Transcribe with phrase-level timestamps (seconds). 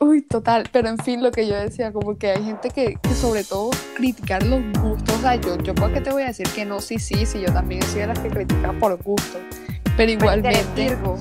[0.00, 3.14] Uy, total, pero en fin, lo que yo decía, como que hay gente que, que
[3.14, 6.48] sobre todo criticar los gustos, o sea, yo, yo por qué te voy a decir
[6.48, 9.38] que no, sí, sí, sí, yo también soy de las que critica por gusto,
[9.96, 10.58] pero igualmente...
[10.58, 11.18] Eres Virgo,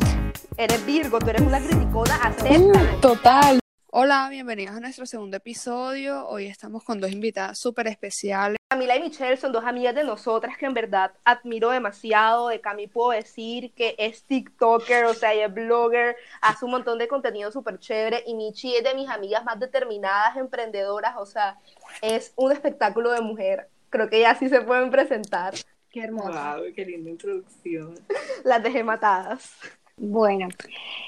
[0.58, 3.02] eres Virgo, tú eres una criticona, Uh, acéptala.
[3.02, 3.60] total.
[3.98, 6.28] Hola, bienvenidos a nuestro segundo episodio.
[6.28, 8.58] Hoy estamos con dos invitadas súper especiales.
[8.68, 12.50] Camila y Michelle son dos amigas de nosotras que en verdad admiro demasiado.
[12.50, 16.98] De Cami puedo decir que es TikToker, o sea, ella es blogger, hace un montón
[16.98, 18.22] de contenido súper chévere.
[18.28, 21.58] Y Michi es de mis amigas más determinadas, emprendedoras, o sea,
[22.02, 23.70] es un espectáculo de mujer.
[23.92, 25.54] Creo que ya sí se pueden presentar.
[25.90, 26.58] Qué hermosa.
[26.58, 27.98] Wow, qué linda introducción.
[28.44, 29.54] Las dejé matadas.
[29.98, 30.50] Bueno,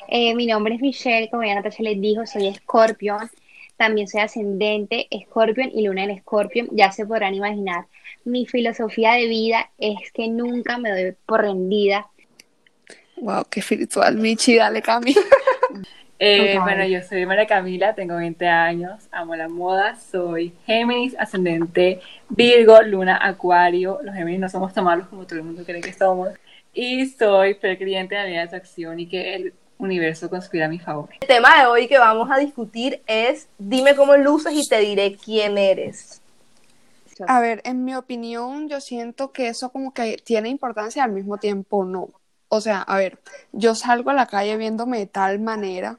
[0.07, 3.29] eh, mi nombre es Michelle, como ya Natasha les dijo, soy Scorpion.
[3.75, 6.69] También soy ascendente Scorpion y luna en Scorpion.
[6.71, 7.85] Ya se podrán imaginar.
[8.23, 12.07] Mi filosofía de vida es que nunca me doy por rendida.
[13.17, 15.13] Wow, qué espiritual, Michi, dale, Cami.
[16.19, 21.99] Eh, bueno, yo soy María Camila, tengo 20 años, amo la moda, soy Géminis, ascendente
[22.29, 23.99] Virgo, Luna, Acuario.
[24.01, 26.29] Los Géminis no somos tan malos como todo el mundo cree que somos.
[26.73, 30.69] Y soy fiel creyente de la ley de atracción y que el universo conspira a
[30.69, 31.09] mi favor.
[31.19, 35.15] El tema de hoy que vamos a discutir es dime cómo luces y te diré
[35.15, 36.21] quién eres.
[37.27, 41.11] A ver, en mi opinión, yo siento que eso como que tiene importancia y al
[41.11, 42.09] mismo tiempo no.
[42.49, 43.19] O sea, a ver,
[43.51, 45.97] yo salgo a la calle viéndome de tal manera,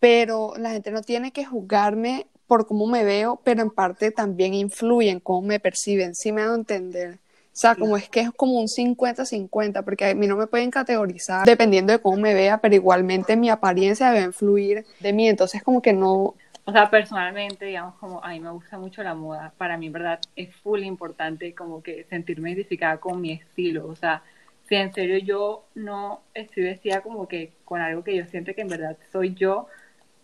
[0.00, 4.54] pero la gente no tiene que juzgarme por cómo me veo, pero en parte también
[4.54, 7.18] influye en cómo me perciben, sí me hago entender.
[7.58, 10.70] O sea, como es que es como un 50-50, porque a mí no me pueden
[10.70, 15.64] categorizar dependiendo de cómo me vea, pero igualmente mi apariencia debe influir de mí, entonces
[15.64, 19.52] como que no, O sea, personalmente, digamos, como a mí me gusta mucho la moda,
[19.58, 23.88] para mí, en verdad, es full importante como que sentirme identificada con mi estilo.
[23.88, 24.22] O sea,
[24.68, 28.60] si en serio yo no estoy vestida como que con algo que yo siento que
[28.60, 29.66] en verdad soy yo,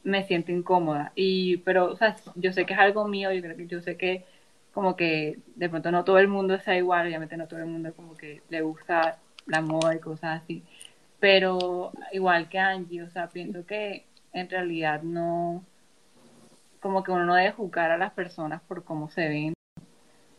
[0.04, 1.10] me siento incómoda.
[1.16, 3.96] Y, pero, o sea, yo sé que es algo mío, yo creo que yo sé
[3.96, 4.24] que
[4.74, 7.94] como que de pronto no todo el mundo está igual, obviamente no todo el mundo
[7.94, 10.64] como que le gusta la moda y cosas así.
[11.20, 15.64] Pero igual que Angie, o sea, pienso que en realidad no
[16.80, 19.54] como que uno no debe juzgar a las personas por cómo se ven.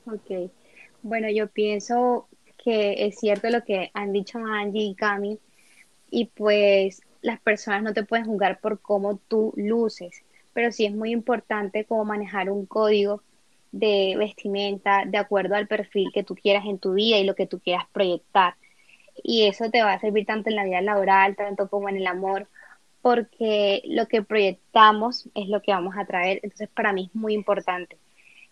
[0.06, 0.52] Ok.
[1.02, 2.28] Bueno, yo pienso
[2.64, 5.40] que es cierto lo que han dicho Angie y Cami,
[6.12, 10.24] y pues las personas no te pueden juzgar por cómo tú luces,
[10.54, 13.24] pero sí es muy importante como manejar un código
[13.76, 17.46] de vestimenta de acuerdo al perfil que tú quieras en tu vida y lo que
[17.46, 18.56] tú quieras proyectar.
[19.22, 22.08] Y eso te va a servir tanto en la vida laboral, tanto como en el
[22.08, 22.48] amor,
[23.02, 26.40] porque lo que proyectamos es lo que vamos a traer.
[26.42, 27.98] Entonces, para mí es muy importante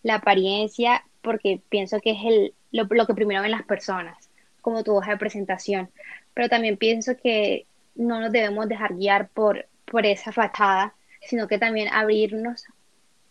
[0.04, 4.30] la apariencia, porque pienso que es el, lo, lo que primero ven las personas,
[4.62, 5.90] como tu hoja de presentación.
[6.34, 11.58] Pero también pienso que no nos debemos dejar guiar por, por esa fachada, sino que
[11.58, 12.66] también abrirnos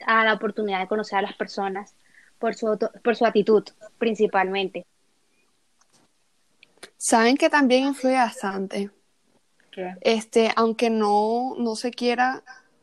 [0.06, 1.94] a la oportunidad de conocer a las personas
[2.38, 3.64] por su, auto- por su actitud,
[3.98, 4.86] principalmente.
[6.96, 8.90] saben que también influye bastante.
[9.70, 9.96] ¿Qué?
[10.02, 12.42] este, aunque no, no se quiera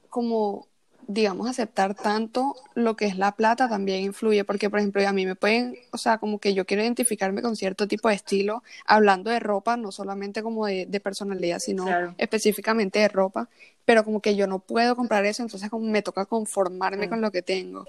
[0.09, 0.67] como,
[1.11, 5.25] digamos, aceptar tanto lo que es la plata, también influye, porque, por ejemplo, a mí
[5.25, 9.31] me pueden, o sea, como que yo quiero identificarme con cierto tipo de estilo, hablando
[9.31, 12.13] de ropa, no solamente como de, de personalidad, sino Claro.
[12.19, 13.49] específicamente de ropa,
[13.85, 17.09] pero como que yo no puedo comprar eso, entonces como me toca conformarme Mm.
[17.09, 17.87] con lo que tengo.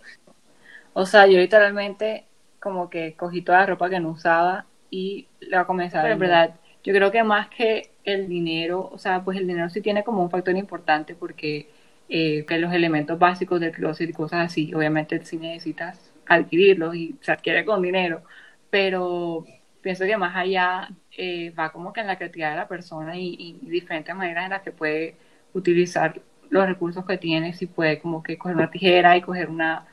[0.95, 2.25] O sea, yo literalmente
[2.59, 6.21] como que cogí toda la ropa que no usaba y la comencé a Pero en
[6.21, 10.05] verdad, yo creo que más que el dinero, o sea, pues el dinero sí tiene
[10.05, 11.69] como un factor importante porque
[12.13, 17.17] eh, que los elementos básicos del closet y cosas así, obviamente sí necesitas adquirirlos y
[17.21, 18.23] se adquiere con dinero,
[18.69, 19.45] pero
[19.81, 23.59] pienso que más allá eh, va como que en la creatividad de la persona y,
[23.63, 25.15] diferentes maneras en las que puede
[25.55, 29.87] utilizar los recursos que tiene, si puede como que coger una tijera y coger una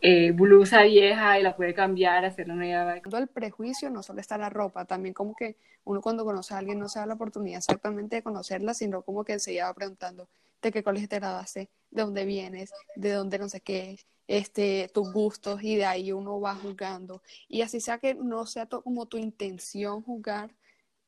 [0.00, 3.00] eh, blusa vieja y la puede cambiar, hacerle una.
[3.02, 6.58] Cuando el prejuicio no solo está la ropa, también como que uno cuando conoce a
[6.58, 10.28] alguien no se da la oportunidad exactamente de conocerla, sino como que se va preguntando
[10.62, 15.12] de qué colegio te graduaste, de dónde vienes, de dónde no sé qué, este, tus
[15.12, 17.22] gustos, y de ahí uno va juzgando.
[17.48, 20.54] Y así sea que no sea como tu intención juzgar,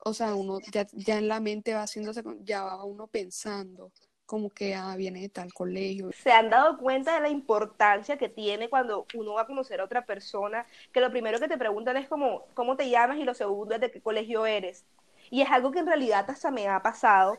[0.05, 3.93] o sea, uno ya, ya en la mente va haciéndose, ya va uno pensando
[4.33, 6.11] como que ah, viene de tal colegio.
[6.13, 9.85] se han dado cuenta de la importancia que tiene cuando uno va a conocer a
[9.85, 13.19] otra persona, que lo primero que te preguntan es como, ¿cómo te llamas?
[13.19, 14.87] Y lo segundo es de qué colegio eres.
[15.29, 17.39] Y es algo que en realidad hasta me ha pasado,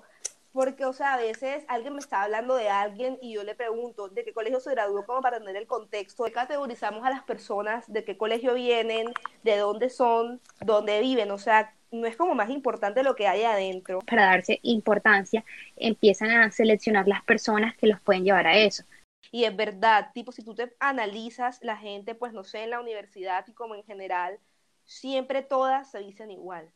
[0.53, 4.07] porque, o sea, a veces alguien me está hablando de alguien y yo le pregunto
[4.07, 6.25] de qué colegio se graduó como para tener el contexto.
[6.31, 9.11] Categorizamos a las personas, de qué colegio vienen,
[9.43, 11.31] de dónde son, dónde viven.
[11.31, 13.99] O sea, no es como más importante lo que hay adentro.
[14.05, 15.43] Para darse importancia,
[15.75, 18.83] empiezan a seleccionar las personas que los pueden llevar a eso.
[19.31, 22.79] Y es verdad, tipo, si tú te analizas la gente, pues no sé, en la
[22.79, 24.37] universidad y como en general,
[24.85, 26.69] siempre todas se dicen igual.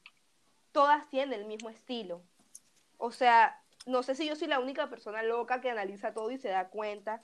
[0.71, 2.23] Todas tienen el mismo estilo.
[2.97, 6.37] O sea, no sé si yo soy la única persona loca que analiza todo y
[6.37, 7.23] se da cuenta,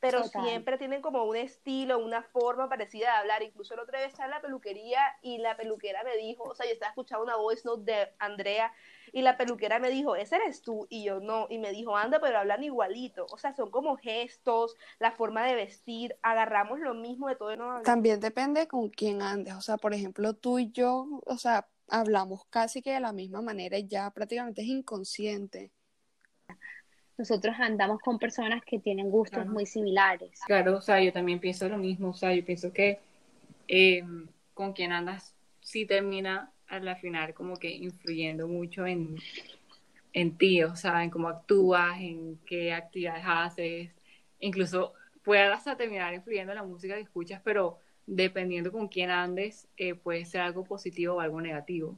[0.00, 3.42] pero siempre tienen como un estilo, una forma parecida de hablar.
[3.42, 6.66] Incluso el otro día estaba en la peluquería y la peluquera me dijo, o sea,
[6.66, 8.70] yo estaba escuchando una voice note de Andrea
[9.12, 12.20] y la peluquera me dijo, ese eres tú, y yo no, y me dijo, anda,
[12.20, 17.28] pero hablan igualito, o sea, son como gestos, la forma de vestir, agarramos lo mismo
[17.28, 17.56] de todo.
[17.56, 21.68] No También depende con quién andes, o sea, por ejemplo, tú y yo, o sea,
[21.88, 25.72] hablamos casi que de la misma manera y ya prácticamente es inconsciente
[27.16, 30.40] nosotros andamos con personas que tienen gustos muy similares.
[30.46, 32.98] Claro, o sea, yo también pienso lo mismo, o sea, yo pienso que
[33.68, 39.16] em, con quien andas sí termina a la final como que influyendo mucho en,
[40.12, 43.90] en ti, o sea, en cómo actúas, en qué actividades haces,
[44.40, 49.66] incluso puede hasta terminar influyendo en la música que escuchas, pero dependiendo con quién andes,
[49.76, 51.96] eh, puede ser algo positivo o algo negativo.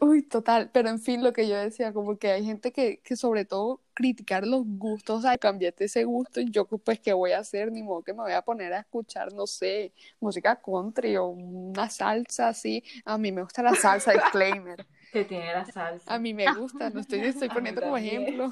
[0.00, 3.16] Uy, total, pero en fin, lo que yo decía, como que hay gente que, que
[3.16, 7.32] sobre todo criticar los gustos, o sea, cambiaste ese gusto y yo pues qué voy
[7.32, 11.16] a hacer, ni modo que me voy a poner a escuchar, no sé, música country
[11.16, 14.86] o una salsa así, a mí me gusta la salsa, disclaimer.
[15.12, 16.12] Que tiene la salsa.
[16.12, 18.50] A mí me gusta, no estoy, estoy poniendo como ejemplo.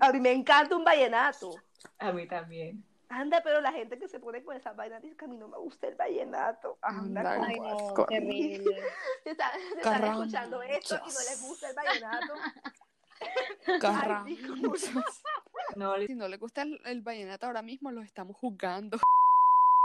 [0.00, 1.54] A mí me encanta un vallenato.
[1.98, 2.82] A mí también.
[3.08, 5.48] Anda, pero la gente que se pone con esa vaina dice que a mí no
[5.48, 6.78] me gusta el vallenato.
[6.82, 8.76] Anda, Ay, no, terrible.
[9.22, 12.34] Se están, escuchando esto y no les gusta el vallenato.
[15.76, 18.98] no, si no le gusta el, vallenato ahora mismo, lo estamos juzgando.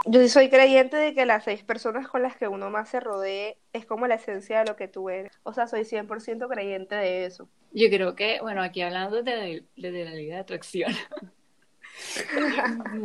[0.05, 3.59] Yo soy creyente de que las seis personas con las que uno más se rodee
[3.71, 5.31] es como la esencia de lo que tú eres.
[5.43, 7.47] O sea, soy 100% creyente de eso.
[7.71, 10.91] Yo creo que, bueno, aquí hablando de, de, de la ley de atracción,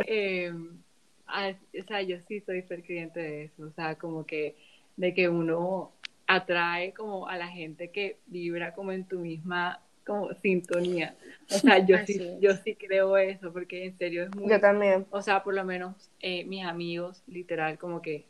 [0.07, 4.57] eh, o sea, yo sí soy ser creyente de eso, o sea, como que
[4.97, 5.93] de que uno
[6.27, 11.17] atrae como a la gente que vibra como en tu misma como sintonía.
[11.51, 14.49] O sea, yo sí, yo sí creo eso, porque en serio es muy...
[14.49, 15.05] Yo también.
[15.11, 18.25] O sea, por lo menos eh, mis amigos, literal, como que,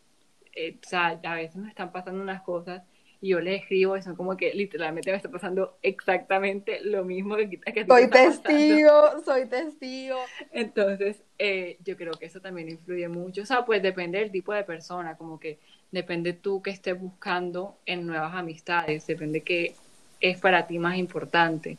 [0.55, 2.83] eh, o sea, a veces me están pasando unas cosas
[3.21, 7.37] y yo le escribo y son como que literalmente me está pasando exactamente lo mismo
[7.37, 10.19] que, que Soy testigo, soy testigo.
[10.53, 13.43] Entonces, eh, yo creo que eso también influye mucho.
[13.43, 15.59] O sea, pues depende del tipo de persona, como que
[15.91, 19.75] depende tú que estés buscando en nuevas amistades, depende qué
[20.21, 21.79] es para ti más importante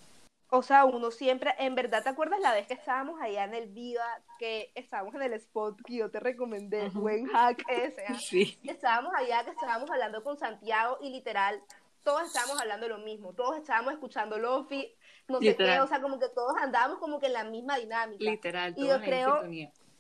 [0.50, 3.68] o sea, uno siempre, en verdad, ¿te acuerdas la vez que estábamos allá en el
[3.68, 4.06] Viva,
[4.40, 8.06] que estábamos en el spot que yo te recomendé, buen hack ese?
[8.08, 8.16] ¿ah?
[8.20, 8.58] Sí.
[8.64, 11.62] Estábamos allá, que estábamos hablando con Santiago y literal,
[12.04, 14.96] todos estábamos hablando lo mismo, todos estábamos escuchando Lofi,
[15.28, 18.24] no sé qué, o sea, como que todos andábamos como que en la misma dinámica.
[18.24, 19.44] Literal, y yo creo,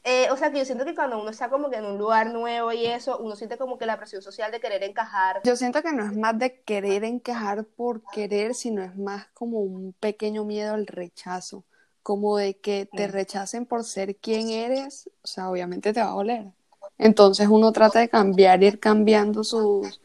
[0.09, 2.31] eh, o sea, que yo siento que cuando uno está como que en un lugar
[2.31, 5.41] nuevo y eso, uno siente como que la presión social de querer encajar.
[5.43, 9.59] Yo siento que no es más de querer encajar por querer, sino es más como
[9.59, 11.65] un pequeño miedo al rechazo,
[12.03, 16.13] como de que te rechacen por ser quien eres, o sea, obviamente te va a
[16.13, 16.45] doler.
[16.97, 19.99] Entonces uno trata de cambiar, ir cambiando sus,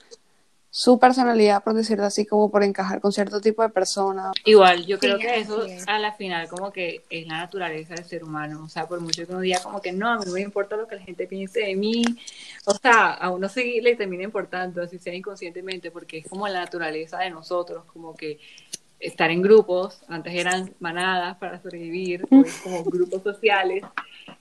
[0.74, 4.32] su personalidad, por decirlo así, como por encajar con cierto tipo de persona.
[4.46, 8.24] Igual, yo creo que eso a la final como que es la naturaleza del ser
[8.24, 10.40] humano, o sea, por mucho que uno diga como que no, a mí no me
[10.40, 12.02] importa lo que la gente piense de mí,
[12.64, 16.60] o sea, a uno sí le termina importando, así sea inconscientemente, porque es como la
[16.60, 18.38] naturaleza de nosotros, como que
[19.02, 23.84] estar en grupos, antes eran manadas para sobrevivir, pues como grupos sociales,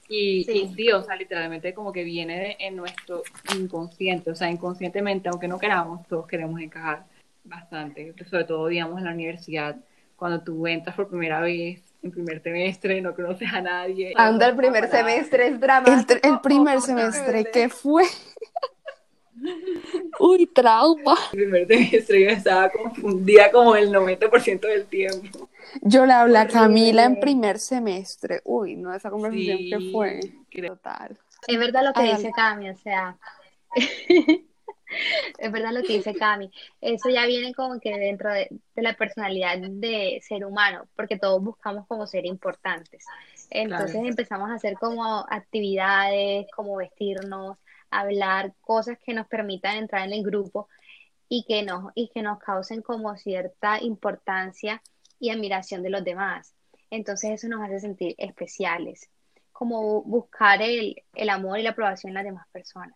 [0.08, 0.92] y sí.
[0.92, 3.24] o sea, literalmente como que viene en nuestro
[3.58, 7.06] inconsciente, o sea, inconscientemente, aunque no queramos, todos queremos encajar
[7.44, 9.78] bastante, sobre todo, digamos, en la universidad,
[10.16, 14.14] cuando tú entras por primera vez, en primer semestre, no conoces a nadie.
[14.16, 16.06] Anda, el primer semestre es drama.
[16.22, 18.04] El, primer semestre, ¿qué fue?
[20.22, 21.18] Uy, trauma.
[21.34, 25.50] El primer semestre yo estaba confundida como el 90% del tiempo.
[25.82, 28.42] Yo le hablé a Camila en primer semestre.
[28.44, 30.20] Uy, no, esa conversación que fue.
[30.68, 31.18] Total.
[31.48, 33.18] Es verdad lo que dice Cami, o sea.
[35.38, 36.52] es verdad lo que dice Cami.
[36.82, 41.88] Eso ya viene como que dentro de, la personalidad de ser humano, porque todos buscamos
[41.88, 43.06] como ser importantes.
[43.50, 47.58] Entonces empezamos a hacer como actividades, como vestirnos,
[47.92, 50.68] hablar cosas que nos permitan entrar en el grupo
[51.30, 54.82] y que nos, y que nos causen como cierta importancia
[55.20, 56.54] y admiración de los demás.
[56.90, 59.10] Entonces eso nos hace sentir especiales,
[59.52, 60.96] como buscar el,
[61.30, 62.96] amor y la aprobación en las demás personas.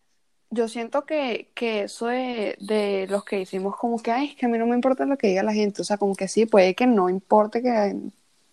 [0.49, 4.47] yo siento que, que eso de, de los que hicimos como que, ay, es que
[4.47, 6.45] a mí no me importa lo que diga la gente, o sea, como que sí,
[6.45, 7.95] puede que no importe que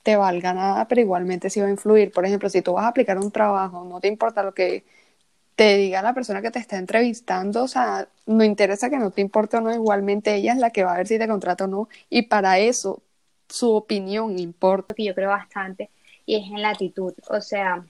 [0.03, 2.13] te valga nada, pero igualmente sí va a influir.
[2.13, 4.85] Por ejemplo, si tú vas a aplicar un trabajo, no te importa lo que
[5.55, 9.21] te diga la persona que te está entrevistando, o sea, no interesa que no te
[9.21, 11.69] importe o no, igualmente ella es la que va a ver si te contrata o
[11.69, 13.03] no, y para eso
[13.49, 14.95] su opinión importa.
[14.95, 15.91] que yo creo bastante
[16.25, 17.13] y es en la actitud.
[17.29, 17.85] O sea,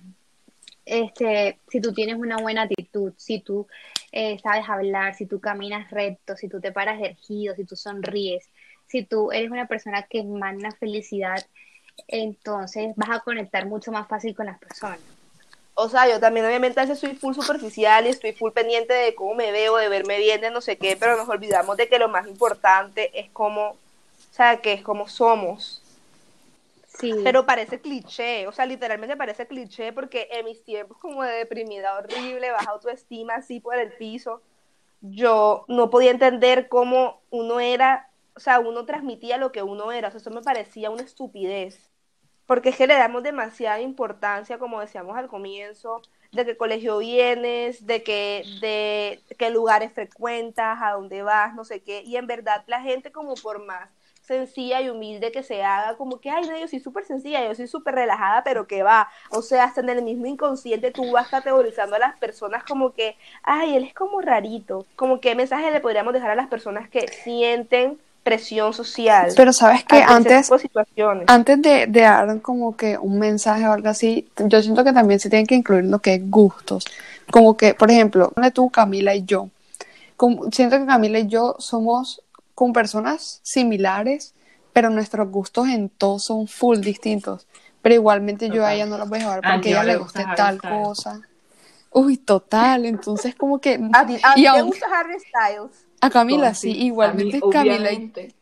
[0.85, 3.67] este, si tú tienes una buena actitud, si tú
[4.11, 8.49] eh, sabes hablar, si tú caminas recto, si tú te paras erguido, si tú sonríes,
[8.87, 11.47] si tú eres una persona que emana felicidad,
[12.09, 15.01] entonces vas a conectar mucho más fácil con las personas.
[15.75, 19.15] O sea, yo también obviamente a veces soy full superficial y estoy full pendiente de
[19.15, 21.99] cómo me veo, de verme bien, de no sé qué, pero nos olvidamos de que
[21.99, 25.83] lo más importante es cómo, o sea, que es como somos.
[26.99, 27.15] Sí.
[27.25, 31.97] Pero parece cliché, o sea, literalmente parece cliché porque en mis tiempos como de deprimida
[31.97, 34.43] horrible, baja autoestima así por el piso,
[35.01, 40.09] yo no podía entender cómo uno era, o sea, uno transmitía lo que uno era,
[40.09, 41.92] o sea, eso me parecía una estupidez.
[42.47, 47.87] Porque es que le damos demasiada importancia, como decíamos al comienzo, de qué colegio vienes,
[47.87, 52.03] de qué, de qué lugares frecuentas, a dónde vas, no sé qué.
[52.03, 53.89] Y en verdad la gente como por más
[54.23, 57.55] sencilla y humilde que se haga, como que, ay, no, yo soy súper sencilla, yo
[57.55, 59.09] soy súper relajada, pero que va.
[59.31, 63.17] O sea, hasta en el mismo inconsciente tú vas categorizando a las personas como que,
[63.43, 64.87] ay, él es como rarito.
[64.97, 69.31] Como qué mensaje le podríamos dejar a las personas que sienten presión social.
[69.37, 70.51] Pero sabes que antes,
[71.27, 75.19] antes de, de dar como que un mensaje o algo así, yo siento que también
[75.21, 76.85] se tienen que incluir lo que es gustos.
[77.31, 79.49] Como que, por ejemplo, de tú, Camila y yo.
[80.17, 82.23] Como- siento que Camila y yo somos
[82.55, 84.35] con personas similares,
[84.73, 87.47] pero nuestros gustos en todo son full distintos.
[87.83, 90.25] Pero igualmente yo a ella no la voy a llevar porque a ella le guste
[90.37, 90.79] tal Styles.
[90.79, 91.21] cosa.
[91.91, 92.87] Uy, total.
[92.87, 93.81] Entonces, como que.
[93.93, 95.87] A ti, a y te aún- gusta Harry Styles.
[96.03, 98.35] A Camila sí, igualmente A mí, Camila y, obviamente.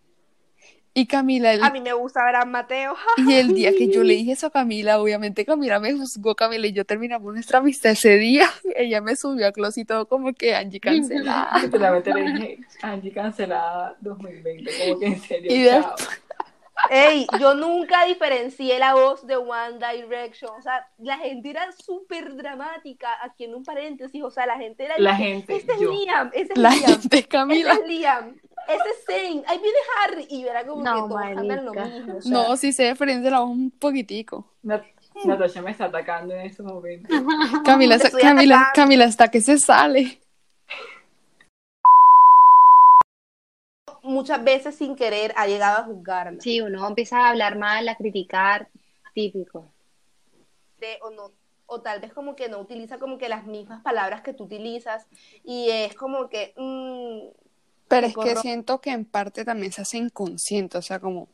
[0.92, 1.52] y Camila.
[1.52, 2.94] el- A mí me gusta Gran Mateo.
[3.28, 6.66] Y el día que yo le dije eso a Camila, obviamente Camila me juzgó, Camila
[6.66, 8.48] y yo terminamos nuestra amistad ese día.
[8.76, 11.58] Ella me subió a Close y todo como que Angie cancelada.
[11.62, 15.94] Literalmente le dije, Angie cancelada 2020, como que en serio, Y de- chao.
[16.88, 20.50] Ey, yo nunca diferencié la voz de One Direction.
[20.58, 23.08] O sea, la gente era súper dramática.
[23.22, 24.94] Aquí en un paréntesis, o sea, la gente era.
[24.98, 25.90] La gente, Este es yo.
[25.92, 26.82] Liam, ese es La Liam.
[27.00, 27.72] gente, Ese Camila.
[27.72, 28.36] es Liam.
[28.68, 29.42] Ese es Zayn.
[29.46, 30.26] Ahí viene Harry.
[30.30, 32.16] Y yo era como No, que lo mismo.
[32.16, 32.32] o sea.
[32.32, 34.46] No, sí se diferencia la voz un poquitico.
[34.62, 34.84] Nat-
[35.24, 37.08] Natasha me está atacando en ese momento.
[37.64, 38.70] Camila, Camila, atacando.
[38.74, 40.20] Camila, hasta que se sale.
[44.02, 46.40] Muchas veces sin querer ha llegado a juzgarla.
[46.40, 48.68] Sí, uno empieza a hablar mal, a criticar,
[49.14, 49.66] típico.
[50.78, 51.32] de- o no
[51.72, 55.06] o tal vez como que no utiliza como que las mismas palabras que tú utilizas
[55.44, 57.28] y es como que mm,
[57.86, 61.28] Pero es que siento que en parte también se hace inconsciente, o sea, como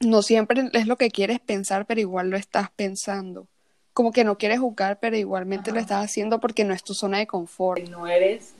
[0.00, 3.46] no siempre es lo que quieres pensar, pero igual lo estás pensando.
[3.94, 7.18] Como que no quieres juzgar, pero igualmente lo estás haciendo porque no es tu zona
[7.18, 7.88] de confort.
[7.88, 8.54] no eres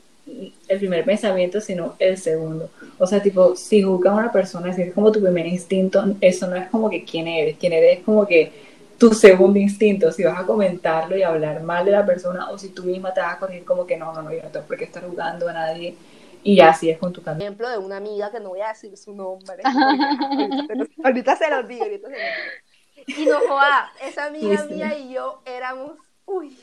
[0.67, 2.71] el primer pensamiento, sino el segundo.
[2.97, 6.47] O sea, tipo, si juzgas a una persona, si es como tu primer instinto, eso
[6.47, 7.57] no es como que quién eres.
[7.57, 8.51] Quién eres es como que
[8.97, 10.11] tu segundo instinto.
[10.11, 13.21] Si vas a comentarlo y hablar mal de la persona, o si tú misma te
[13.21, 15.47] vas a corregir como que no, no, no, yo no tengo por qué estar juzgando
[15.49, 15.95] a nadie.
[16.43, 17.43] Y así es con tu camino.
[17.43, 21.49] ejemplo de una amiga que no voy a decir su nombre porque ahorita, ahorita se
[21.49, 22.51] lo digo ahorita se lo digo
[23.15, 24.73] y no joda esa amiga Sí, sí.
[24.75, 26.57] mía y yo éramos uy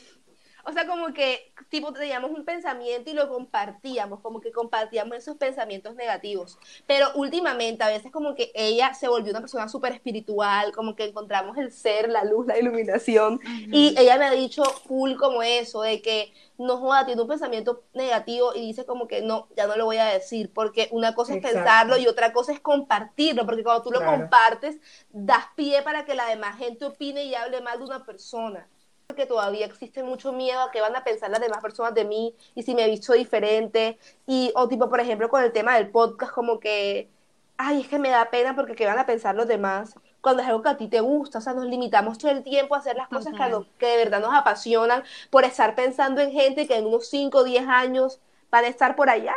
[0.63, 5.37] o sea como que tipo teníamos un pensamiento y lo compartíamos como que compartíamos esos
[5.37, 10.71] pensamientos negativos pero últimamente a veces como que ella se volvió una persona súper espiritual
[10.71, 13.39] como que encontramos el ser la luz la iluminación
[13.71, 17.83] y ella me ha dicho full como eso, de que no joda, tiene un pensamiento
[17.93, 21.33] negativo y dice como que no, ya no lo voy a decir, porque una cosa
[21.33, 21.47] Exacto.
[21.47, 24.77] es pensarlo y otra cosa es compartirlo, porque cuando tú lo compartes,
[25.11, 28.67] das pie para que la demás gente opine y hable mal de una persona.
[29.07, 32.33] Porque todavía existe mucho miedo a qué van a pensar las demás personas de mí
[32.55, 33.97] y si me he visto diferente.
[34.25, 37.09] Y, o tipo, por ejemplo, con el tema del podcast, como que,
[37.57, 40.47] ay, es que me da pena porque qué van a pensar los demás cuando es
[40.47, 42.95] algo que a ti te gusta, o sea, nos limitamos todo el tiempo a hacer
[42.95, 46.77] las cosas que, lo- que de verdad nos apasionan por estar pensando en gente que
[46.77, 48.19] en unos 5 o 10 años
[48.49, 49.35] van a estar por allá,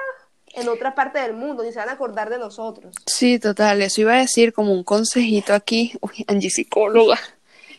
[0.54, 2.94] en otra parte del mundo, y se van a acordar de nosotros.
[3.04, 5.92] Sí, total, eso iba a decir como un consejito aquí.
[6.00, 7.18] Uy, Angie psicóloga.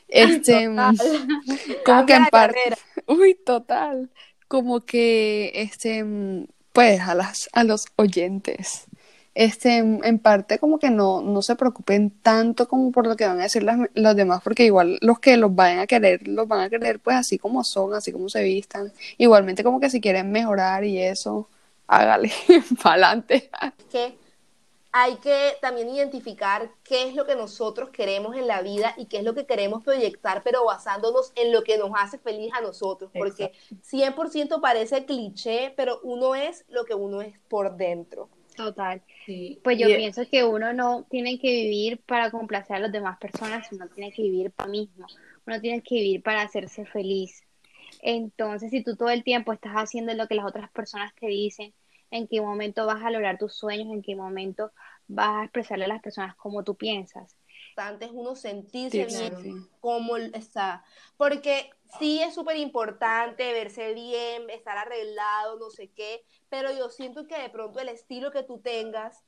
[0.07, 0.97] Este, Total.
[1.85, 2.59] como que en parte,
[3.07, 4.09] uy, total,
[4.47, 8.85] como que, este, mm, pues a las, a los oyentes,
[9.35, 13.39] este, en parte como que no, no se preocupen tanto como por lo que van
[13.39, 16.61] a decir las, los demás, porque igual los que los vayan a querer, los van
[16.61, 18.91] a querer pues así como son, así como se vistan.
[19.17, 21.49] Igualmente como que si quieren mejorar y eso,
[21.87, 22.31] hágale
[22.81, 23.49] para adelante.
[24.91, 29.17] Hay que también identificar qué es lo que nosotros queremos en la vida y qué
[29.17, 33.11] es lo que queremos proyectar, pero basándonos en lo que nos hace feliz a nosotros,
[33.13, 33.51] porque
[33.83, 38.29] 100% parece cliché, pero uno es lo que uno es por dentro.
[38.55, 39.03] Total.
[39.63, 43.71] Pues yo pienso que uno no tiene que vivir para complacer a las demás personas,
[43.71, 45.05] uno tiene que vivir para mismo,
[45.45, 47.43] uno tiene que vivir para hacerse feliz.
[48.01, 51.73] Entonces, si tú todo el tiempo estás haciendo lo que las otras personas te dicen,
[52.11, 54.71] en qué momento vas a lograr tus sueños, en qué momento
[55.07, 57.35] vas a expresarle a las personas cómo tú piensas.
[57.75, 60.83] Antes uno sentirse bien como está,
[61.15, 67.27] porque sí es súper importante verse bien, estar arreglado, no sé qué, pero yo siento
[67.27, 69.23] que de pronto el estilo que tú tengas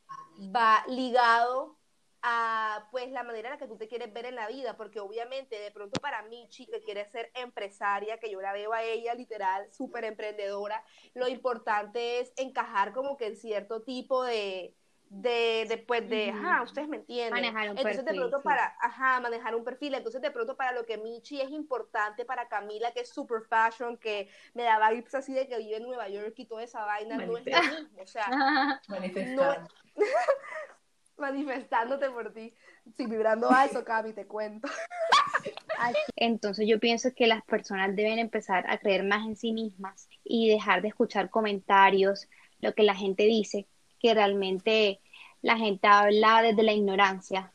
[0.56, 1.79] va ligado
[2.22, 5.00] a pues la manera en la que tú te quieres ver en la vida, porque
[5.00, 9.14] obviamente de pronto para Michi, que quiere ser empresaria, que yo la veo a ella
[9.14, 10.84] literal súper emprendedora,
[11.14, 14.76] lo importante es encajar como que en cierto tipo de,
[15.10, 17.34] de después de, ajá, ustedes me entienden.
[17.34, 18.44] Manejar un entonces perfil, de pronto sí.
[18.44, 22.50] para, ajá, manejar un perfil, entonces de pronto para lo que Michi es importante para
[22.50, 26.10] Camila, que es super fashion, que me da vibes así de que vive en Nueva
[26.10, 28.28] York y toda esa vaina, no es lo mismo, o sea,
[28.90, 29.68] Manifestar.
[31.20, 32.54] manifestándote por ti,
[32.98, 34.68] sí, vibrando alto, Cami, te cuento.
[36.16, 40.50] Entonces yo pienso que las personas deben empezar a creer más en sí mismas y
[40.50, 42.28] dejar de escuchar comentarios,
[42.60, 43.68] lo que la gente dice,
[44.00, 45.00] que realmente
[45.42, 47.54] la gente habla desde la ignorancia.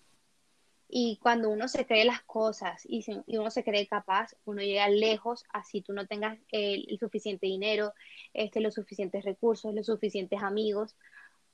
[0.88, 4.62] Y cuando uno se cree las cosas y, se- y uno se cree capaz, uno
[4.62, 7.92] llega lejos, así tú no tengas el, el suficiente dinero,
[8.33, 10.97] este, los suficientes recursos, los suficientes amigos,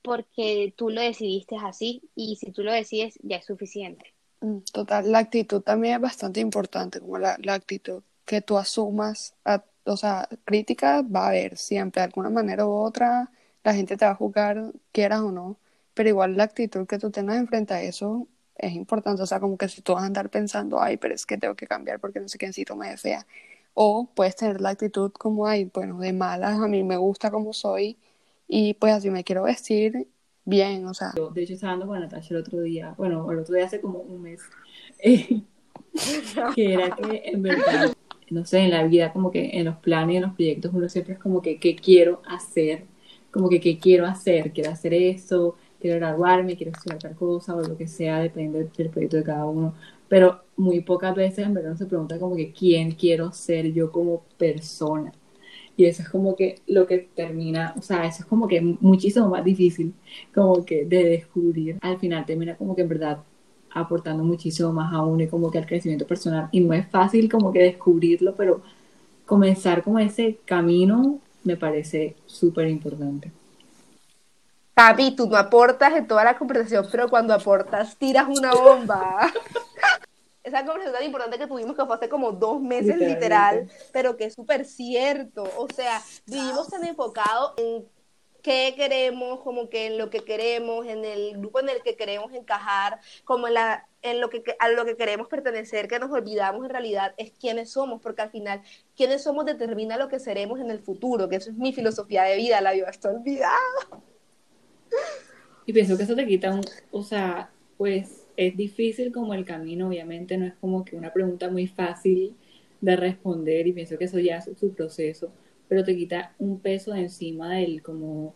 [0.03, 4.05] porque tú lo decidiste así y si tú lo decides ya es suficiente.
[4.41, 9.65] Mm, Total, la actitud también es bastante importante, como la, actitud que tú asumas, a-
[9.85, 13.31] o sea, crítica va a haber siempre, de alguna manera u otra,
[13.65, 15.59] la gente te va a juzgar, quieras o no,
[15.95, 19.57] pero igual la actitud que tú tengas enfrente a eso es importante, o sea, como
[19.59, 22.21] que si tú vas a andar pensando, ay, pero es que tengo que cambiar porque
[22.21, 23.27] no sé quiéncito me ve fea,
[23.75, 27.53] o puedes tener la actitud como, ay, bueno, de malas, a mí me gusta como
[27.53, 27.99] soy
[28.53, 30.09] y pues así me quiero vestir
[30.45, 33.55] bien, o sea, de hecho, estaba hablando con Natasha el otro día, bueno, el otro
[33.55, 34.43] día hace como un mes,
[36.55, 37.93] que era que en verdad,
[38.31, 40.89] no sé, en la vida, como que en los planes y en los proyectos, uno
[40.89, 42.87] siempre es como que, ¿qué quiero hacer?
[43.31, 44.53] Como que, ¿qué quiero hacer?
[44.53, 48.91] Quiero hacer eso, quiero graduarme, quiero estudiar tal cosa, o lo que sea, depende del
[48.91, 49.75] proyecto de cada uno.
[50.09, 53.93] Pero muy pocas veces en verdad uno se pregunta como que, ¿quién quiero ser yo
[53.93, 55.13] como persona?
[55.77, 59.29] Y eso es como que lo que termina, o sea, eso es como que muchísimo
[59.29, 59.95] más difícil,
[60.35, 61.79] como que de descubrir.
[61.81, 63.19] Al final termina como que en verdad
[63.73, 66.49] aportando muchísimo más a uno y como que al crecimiento personal.
[66.53, 68.63] Y no es fácil como que descubrirlo, pero
[69.27, 73.31] comenzar como ese camino me parece súper importante.
[74.75, 79.31] Cami, tú no aportas en toda la conversación, pero cuando aportas tiras una bomba.
[80.43, 84.25] Esa conversación tan importante que tuvimos que fue hace como dos meses literal, pero que
[84.25, 85.45] es súper cierto.
[85.59, 87.87] O sea, vivimos tan enfocados en
[88.43, 92.33] qué queremos, como que en lo que queremos, en el grupo en el que queremos
[92.33, 96.65] encajar, como en, la, en lo que, a lo que queremos pertenecer, que nos olvidamos
[96.65, 98.63] en realidad es quiénes somos, porque al final
[98.97, 102.37] quiénes somos determina lo que seremos en el futuro, que eso es mi filosofía de
[102.37, 103.59] vida, la vida está olvidada.
[105.67, 109.89] Y pienso que eso te quita un, o sea, pues es difícil como el camino,
[109.89, 112.35] obviamente no es como que una pregunta muy fácil
[112.81, 115.31] de responder y pienso que eso ya es su proceso,
[115.69, 118.35] pero te quita un peso de encima del como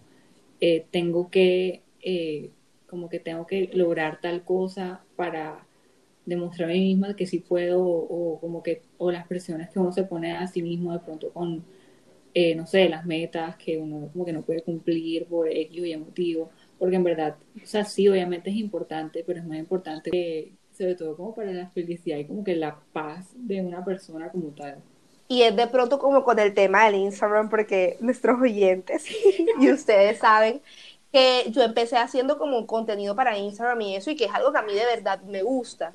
[0.60, 2.50] eh, tengo que, eh,
[2.88, 5.66] como que tengo que lograr tal cosa para
[6.26, 9.92] demostrar a mí misma que sí puedo o, como que, o las presiones que uno
[9.92, 11.64] se pone a sí mismo de pronto con,
[12.34, 15.96] eh, no sé, las metas que uno como que no puede cumplir por X Y
[15.96, 20.52] motivo porque en verdad, o sea, sí, obviamente es importante, pero es más importante que,
[20.76, 24.48] sobre todo como para la felicidad y como que la paz de una persona como
[24.48, 24.78] tal.
[25.28, 29.06] Y es de pronto como con el tema del Instagram, porque nuestros oyentes
[29.60, 30.60] y ustedes saben
[31.12, 34.58] que yo empecé haciendo como contenido para Instagram y eso, y que es algo que
[34.58, 35.92] a mí de verdad me gusta.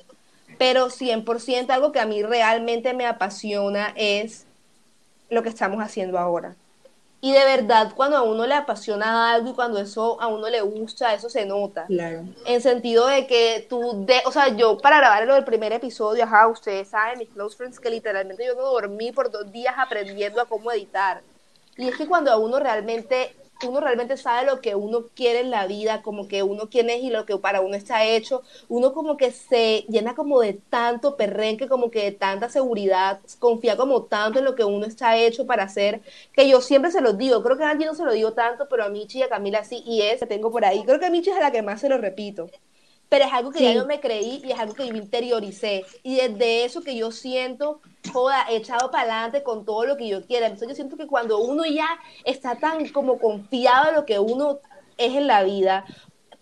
[0.58, 4.46] Pero 100% algo que a mí realmente me apasiona es
[5.28, 6.56] lo que estamos haciendo ahora.
[7.22, 10.62] Y de verdad, cuando a uno le apasiona algo y cuando eso a uno le
[10.62, 11.84] gusta, eso se nota.
[11.86, 12.24] Claro.
[12.46, 16.24] En sentido de que tú, de, o sea, yo para grabar lo del primer episodio,
[16.24, 20.40] ajá, ustedes saben, mis close friends, que literalmente yo no dormí por dos días aprendiendo
[20.40, 21.20] a cómo editar.
[21.76, 23.34] Y es que cuando a uno realmente
[23.68, 27.02] uno realmente sabe lo que uno quiere en la vida, como que uno quién es
[27.02, 31.16] y lo que para uno está hecho, uno como que se llena como de tanto
[31.16, 35.46] perrenque, como que de tanta seguridad, confía como tanto en lo que uno está hecho
[35.46, 36.00] para hacer,
[36.32, 38.68] que yo siempre se lo digo, creo que a Angie no se lo digo tanto,
[38.68, 41.10] pero a Michi y a Camila sí, y es tengo por ahí, creo que a
[41.10, 42.48] Michi es a la que más se lo repito
[43.10, 45.84] pero es algo que ya yo me creí y es algo que yo interioricé.
[46.04, 47.80] Y desde eso que yo siento,
[48.12, 50.46] joda, echado para adelante con todo lo que yo quiera.
[50.46, 51.88] Entonces yo siento que cuando uno ya
[52.24, 54.60] está tan como confiado en lo que uno
[54.96, 55.84] es en la vida,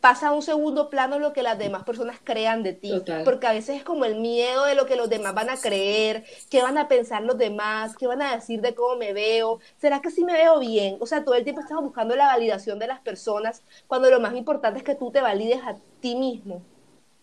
[0.00, 3.02] pasa a un segundo plano lo que las demás personas crean de ti.
[3.24, 6.24] Porque a veces es como el miedo de lo que los demás van a creer,
[6.50, 10.00] qué van a pensar los demás, qué van a decir de cómo me veo, será
[10.00, 10.96] que sí me veo bien.
[11.00, 14.34] O sea, todo el tiempo estás buscando la validación de las personas cuando lo más
[14.34, 16.62] importante es que tú te valides a ti mismo.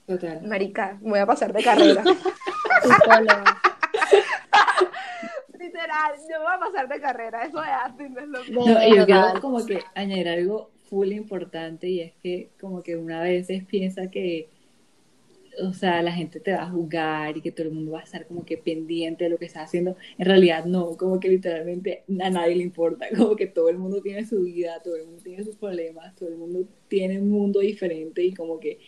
[0.05, 0.41] Total.
[0.43, 2.03] Marica, me voy a pasar de carrera.
[5.57, 8.67] Literal, yo me voy a pasar de carrera, eso de arte no es lo mismo.
[8.67, 12.95] No, y yo quiero como que añadir algo full importante y es que como que
[12.95, 14.49] una vez piensa que
[15.61, 18.03] o sea, la gente te va a juzgar y que todo el mundo va a
[18.03, 19.95] estar como que pendiente de lo que está haciendo.
[20.17, 24.01] En realidad no, como que literalmente a nadie le importa, como que todo el mundo
[24.01, 27.59] tiene su vida, todo el mundo tiene sus problemas, todo el mundo tiene un mundo
[27.59, 28.79] diferente y como que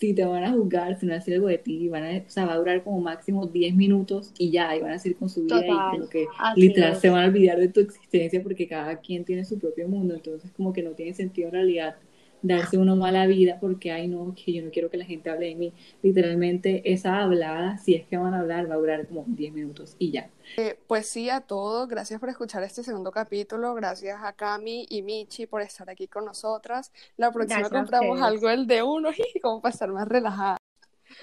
[0.00, 2.30] si te van a juzgar, si no van a algo de ti, van a, o
[2.30, 5.28] sea, va a durar como máximo 10 minutos y ya, y van a seguir con
[5.28, 8.96] su vida y como que literal se van a olvidar de tu existencia porque cada
[8.96, 11.96] quien tiene su propio mundo, entonces como que no tiene sentido en realidad
[12.42, 15.46] darse una mala vida porque, ay, no, que yo no quiero que la gente hable
[15.46, 15.72] de mí.
[16.02, 19.96] Literalmente, esa hablada, si es que van a hablar, va a durar como 10 minutos
[19.98, 20.30] y ya.
[20.56, 25.02] Eh, pues sí, a todos, gracias por escuchar este segundo capítulo, gracias a Cami y
[25.02, 26.92] Michi por estar aquí con nosotras.
[27.16, 30.59] La próxima compramos algo el de uno y como para estar más relajada.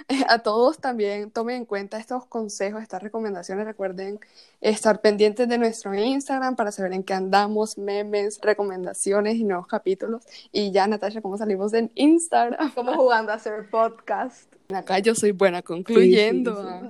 [0.27, 3.65] a todos también tomen en cuenta estos consejos, estas recomendaciones.
[3.65, 4.19] Recuerden
[4.61, 10.23] estar pendientes de nuestro Instagram para saber en qué andamos, memes, recomendaciones y nuevos capítulos.
[10.51, 12.73] Y ya, Natasha, ¿cómo salimos en Instagram?
[12.73, 14.51] Como jugando a hacer podcast.
[14.73, 16.81] Acá yo soy buena concluyendo.